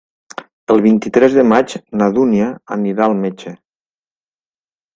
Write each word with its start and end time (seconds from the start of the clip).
El 0.75 0.79
vint-i-tres 0.85 1.35
de 1.39 1.43
maig 1.49 1.75
na 2.01 2.07
Dúnia 2.17 2.47
anirà 2.77 3.07
al 3.09 3.15
metge. 3.21 3.55